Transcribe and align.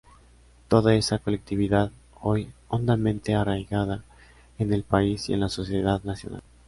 Toda 0.67 0.95
esa 0.95 1.19
colectividad, 1.19 1.91
hoy 2.21 2.51
hondamente 2.69 3.35
arraigada 3.35 4.03
en 4.57 4.73
el 4.73 4.81
país 4.81 5.29
y 5.29 5.33
en 5.33 5.41
la 5.41 5.49
sociedad 5.49 6.01
nacional. 6.03 6.41